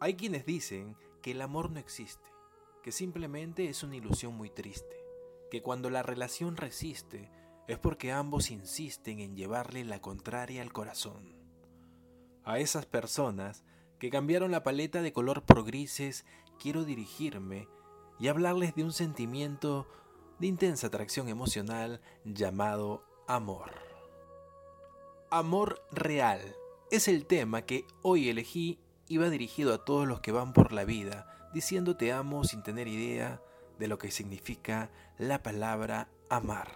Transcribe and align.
Hay 0.00 0.14
quienes 0.14 0.46
dicen 0.46 0.96
que 1.22 1.32
el 1.32 1.42
amor 1.42 1.70
no 1.70 1.80
existe, 1.80 2.30
que 2.82 2.92
simplemente 2.92 3.68
es 3.68 3.82
una 3.82 3.96
ilusión 3.96 4.34
muy 4.34 4.48
triste, 4.48 4.96
que 5.50 5.60
cuando 5.60 5.90
la 5.90 6.04
relación 6.04 6.56
resiste 6.56 7.30
es 7.66 7.78
porque 7.78 8.12
ambos 8.12 8.50
insisten 8.50 9.18
en 9.18 9.36
llevarle 9.36 9.84
la 9.84 10.00
contraria 10.00 10.62
al 10.62 10.72
corazón. 10.72 11.36
A 12.44 12.60
esas 12.60 12.86
personas 12.86 13.64
que 13.98 14.10
cambiaron 14.10 14.52
la 14.52 14.62
paleta 14.62 15.02
de 15.02 15.12
color 15.12 15.42
por 15.42 15.64
grises, 15.64 16.24
quiero 16.60 16.84
dirigirme 16.84 17.68
y 18.20 18.28
hablarles 18.28 18.74
de 18.76 18.84
un 18.84 18.92
sentimiento 18.92 19.88
de 20.38 20.46
intensa 20.46 20.86
atracción 20.86 21.28
emocional 21.28 22.00
llamado 22.24 23.04
amor. 23.26 23.72
Amor 25.30 25.82
real 25.90 26.40
es 26.90 27.08
el 27.08 27.26
tema 27.26 27.62
que 27.62 27.84
hoy 28.02 28.28
elegí 28.28 28.78
iba 29.08 29.30
dirigido 29.30 29.74
a 29.74 29.84
todos 29.84 30.06
los 30.06 30.20
que 30.20 30.32
van 30.32 30.52
por 30.52 30.72
la 30.72 30.84
vida 30.84 31.50
diciendo 31.52 31.96
te 31.96 32.12
amo 32.12 32.44
sin 32.44 32.62
tener 32.62 32.88
idea 32.88 33.40
de 33.78 33.88
lo 33.88 33.98
que 33.98 34.10
significa 34.10 34.90
la 35.18 35.42
palabra 35.42 36.08
amar. 36.28 36.68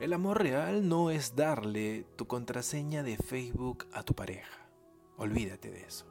El 0.00 0.12
amor 0.12 0.42
real 0.42 0.88
no 0.88 1.10
es 1.10 1.36
darle 1.36 2.04
tu 2.16 2.26
contraseña 2.26 3.02
de 3.02 3.16
Facebook 3.16 3.86
a 3.92 4.02
tu 4.02 4.14
pareja. 4.14 4.68
Olvídate 5.16 5.70
de 5.70 5.84
eso. 5.84 6.06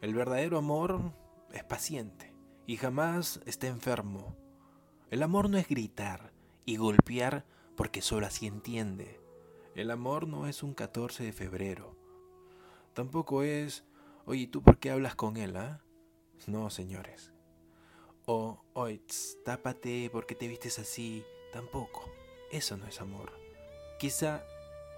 El 0.00 0.14
verdadero 0.14 0.58
amor 0.58 1.12
es 1.52 1.62
paciente 1.62 2.34
y 2.66 2.76
jamás 2.76 3.40
está 3.46 3.68
enfermo. 3.68 4.36
El 5.10 5.22
amor 5.22 5.50
no 5.50 5.58
es 5.58 5.68
gritar 5.68 6.32
y 6.64 6.76
golpear 6.76 7.44
porque 7.76 8.02
solo 8.02 8.26
así 8.26 8.46
entiende. 8.46 9.20
El 9.74 9.90
amor 9.90 10.26
no 10.26 10.46
es 10.46 10.62
un 10.62 10.74
14 10.74 11.24
de 11.24 11.32
febrero. 11.32 11.99
Tampoco 12.94 13.42
es, 13.42 13.84
oye, 14.24 14.46
¿tú 14.46 14.62
por 14.62 14.78
qué 14.78 14.90
hablas 14.90 15.14
con 15.14 15.36
él, 15.36 15.56
ah? 15.56 15.80
No, 16.46 16.70
señores. 16.70 17.32
O, 18.26 18.62
oye, 18.72 19.00
tápate 19.44 20.10
porque 20.10 20.34
te 20.34 20.48
vistes 20.48 20.78
así. 20.78 21.24
Tampoco. 21.52 22.04
Eso 22.50 22.76
no 22.76 22.86
es 22.86 23.00
amor. 23.00 23.32
Quizá 23.98 24.44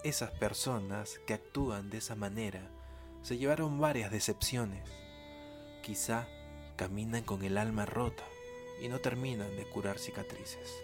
esas 0.05 0.31
personas 0.33 1.21
que 1.27 1.35
actúan 1.35 1.91
de 1.91 1.99
esa 1.99 2.15
manera 2.15 2.71
se 3.23 3.39
llevaron 3.39 3.81
varias 3.81 4.11
decepciones. 4.11 4.89
Quizá 5.83 6.27
caminan 6.77 7.23
con 7.23 7.45
el 7.45 7.59
alma 7.59 7.87
rota 7.87 8.25
y 8.81 8.89
no 8.89 8.99
terminan 9.01 9.57
de 9.57 9.65
curar 9.69 9.99
cicatrices. 9.99 10.83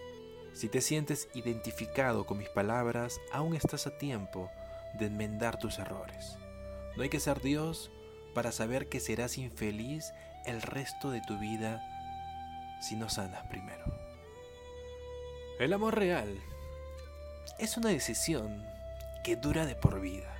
Si 0.53 0.69
te 0.69 0.81
sientes 0.81 1.29
identificado 1.35 2.27
con 2.27 2.39
mis 2.39 2.49
palabras, 2.49 3.21
aún 3.33 3.55
estás 3.55 3.87
a 3.87 3.99
tiempo 3.99 4.51
de 4.99 5.07
enmendar 5.07 5.59
tus 5.59 5.79
errores. 5.79 6.37
No 6.99 7.05
hay 7.05 7.11
que 7.11 7.21
ser 7.21 7.41
Dios 7.41 7.93
para 8.35 8.51
saber 8.51 8.89
que 8.89 8.99
serás 8.99 9.39
infeliz 9.39 10.13
el 10.45 10.61
resto 10.61 11.13
de 11.13 11.21
tu 11.21 11.39
vida 11.39 11.81
si 12.81 12.97
no 12.97 13.09
sanas 13.09 13.47
primero. 13.47 13.85
El 15.61 15.75
amor 15.75 15.95
real 15.95 16.41
es 17.61 17.77
una 17.77 17.91
decisión 17.91 18.65
que 19.23 19.37
dura 19.37 19.65
de 19.65 19.77
por 19.77 20.01
vida. 20.01 20.37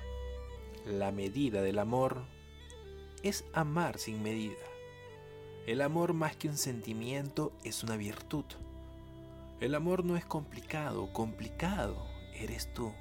La 0.85 1.13
medida 1.13 1.61
del 1.61 1.79
amor 1.79 2.25
es 3.23 3.45
amar 3.53 3.97
sin 3.97 4.21
medida. 4.21 4.65
El 5.65 5.79
amor 5.79 6.11
más 6.11 6.35
que 6.35 6.49
un 6.49 6.57
sentimiento 6.57 7.53
es 7.63 7.85
una 7.85 7.95
virtud. 7.95 8.43
El 9.61 9.75
amor 9.75 10.03
no 10.03 10.17
es 10.17 10.25
complicado, 10.25 11.13
complicado 11.13 12.05
eres 12.33 12.73
tú. 12.73 12.91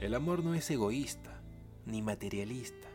El 0.00 0.14
amor 0.14 0.44
no 0.44 0.54
es 0.54 0.70
egoísta, 0.70 1.41
ni 1.86 2.02
materialista. 2.02 2.88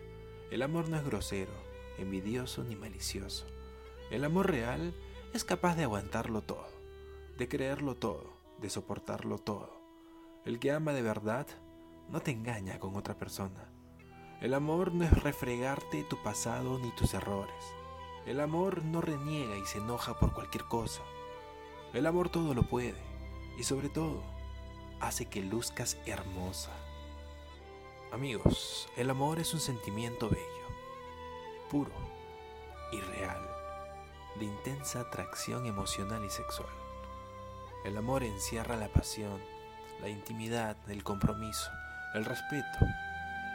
El 0.52 0.62
amor 0.62 0.90
no 0.90 0.98
es 0.98 1.04
grosero, 1.04 1.52
envidioso 1.98 2.64
ni 2.64 2.76
malicioso. 2.76 3.46
El 4.12 4.24
amor 4.24 4.50
real 4.50 4.96
es 5.34 5.44
capaz 5.44 5.76
de 5.76 5.84
aguantarlo 5.84 6.42
todo, 6.42 6.70
de 7.38 7.48
creerlo 7.48 7.96
todo, 7.96 8.34
de 8.60 8.70
soportarlo 8.70 9.38
todo. 9.38 9.82
El 10.46 10.60
que 10.60 10.72
ama 10.72 10.94
de 10.94 11.02
verdad 11.02 11.48
no 12.10 12.22
te 12.22 12.32
engaña 12.32 12.80
con 12.80 12.96
otra 12.96 13.18
persona. 13.18 13.70
El 14.40 14.54
amor 14.54 14.94
no 14.94 15.04
es 15.04 15.12
refregarte 15.24 16.04
tu 16.04 16.22
pasado 16.24 16.80
ni 16.80 16.92
tus 16.92 17.14
errores. 17.14 17.74
El 18.26 18.40
amor 18.40 18.84
no 18.86 19.02
reniega 19.02 19.58
y 19.58 19.66
se 19.66 19.80
enoja 19.80 20.20
por 20.20 20.34
cualquier 20.34 20.66
cosa. 20.66 21.02
El 21.94 22.06
amor 22.06 22.30
todo 22.30 22.54
lo 22.54 22.64
puede 22.64 23.02
y 23.58 23.64
sobre 23.64 23.90
todo 23.90 24.22
hace 25.00 25.26
que 25.26 25.42
luzcas 25.42 25.98
hermosa. 26.06 26.72
Amigos, 28.12 28.88
el 28.96 29.10
amor 29.10 29.38
es 29.38 29.54
un 29.54 29.60
sentimiento 29.60 30.30
bello, 30.30 30.68
puro 31.70 31.92
y 32.94 33.02
real, 33.02 33.42
de 34.40 34.46
intensa 34.46 35.02
atracción 35.02 35.66
emocional 35.66 36.24
y 36.24 36.30
sexual. 36.30 36.70
El 37.84 37.98
amor 37.98 38.24
encierra 38.24 38.78
la 38.78 38.88
pasión, 38.88 39.42
la 40.00 40.08
intimidad, 40.08 40.78
el 40.90 41.04
compromiso, 41.04 41.70
el 42.16 42.24
respeto, 42.24 42.78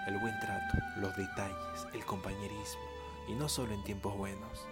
el 0.06 0.18
buen 0.18 0.38
trato, 0.40 0.76
los 0.96 1.16
detalles, 1.16 1.86
el 1.94 2.04
compañerismo, 2.04 2.82
y 3.28 3.32
no 3.32 3.48
solo 3.48 3.72
en 3.72 3.82
tiempos 3.84 4.14
buenos. 4.18 4.66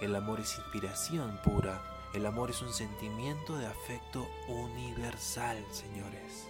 El 0.00 0.14
amor 0.14 0.38
es 0.38 0.56
inspiración 0.58 1.40
pura, 1.42 1.82
el 2.14 2.24
amor 2.26 2.50
es 2.50 2.62
un 2.62 2.72
sentimiento 2.72 3.58
de 3.58 3.66
afecto 3.66 4.28
universal, 4.46 5.58
señores. 5.72 6.48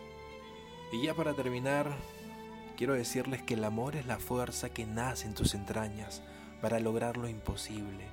Y 0.93 1.03
ya 1.03 1.15
para 1.15 1.33
terminar, 1.33 1.97
Quiero 2.77 2.95
decirles 2.95 3.41
que 3.43 3.55
el 3.55 3.65
amor 3.65 3.95
es 3.95 4.07
la 4.07 4.19
fuerza 4.19 4.69
que 4.69 4.85
nace 4.85 5.27
en 5.27 5.35
tus 5.35 5.55
entrañas 5.55 6.23
para 6.61 6.81
lograr 6.81 7.17
lo 7.17 7.29
imposible. 7.29 8.09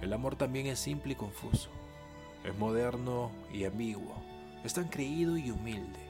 El 0.00 0.12
amor 0.12 0.34
también 0.34 0.66
es 0.66 0.80
simple 0.80 1.12
y 1.12 1.16
confuso. 1.16 1.70
Es 2.44 2.56
moderno 2.58 3.30
y 3.52 3.64
ambiguo. 3.64 4.16
Es 4.64 4.74
tan 4.74 4.88
creído 4.88 5.36
y 5.36 5.52
humilde. 5.52 6.00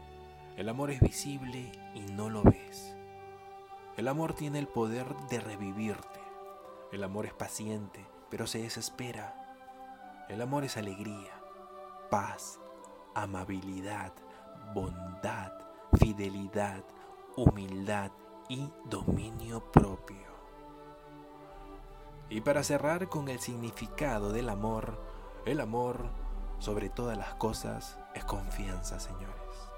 El 0.56 0.70
amor 0.70 0.90
es 0.90 1.00
visible 1.00 1.70
y 1.94 2.00
no 2.12 2.30
lo 2.30 2.42
ves. 2.42 2.94
El 3.98 4.08
amor 4.08 4.32
tiene 4.32 4.58
el 4.58 4.66
poder 4.66 5.06
de 5.28 5.40
revivirte. 5.40 6.20
El 6.90 7.04
amor 7.04 7.26
es 7.26 7.34
paciente, 7.34 8.06
pero 8.30 8.46
se 8.46 8.62
desespera. 8.62 9.34
El 10.30 10.40
amor 10.40 10.64
es 10.64 10.78
alegría, 10.78 11.38
paz, 12.10 12.58
amabilidad, 13.14 14.12
bondad, 14.74 15.52
fidelidad, 15.98 16.82
humildad 17.37 18.10
y 18.48 18.70
dominio 18.84 19.60
propio. 19.72 20.32
Y 22.28 22.41
para 22.41 22.62
cerrar 22.62 23.09
con 23.09 23.28
el 23.28 23.41
significado 23.41 24.32
del 24.32 24.48
amor, 24.48 24.98
el 25.44 25.60
amor, 25.60 26.10
sobre 26.59 26.88
todas 26.88 27.19
las 27.19 27.34
cosas, 27.34 27.98
es 28.15 28.25
confianza, 28.25 29.00
señores. 29.00 29.71